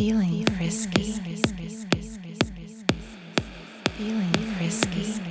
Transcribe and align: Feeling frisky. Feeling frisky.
Feeling 0.00 0.46
frisky. 0.56 1.12
Feeling 3.98 4.32
frisky. 4.56 5.29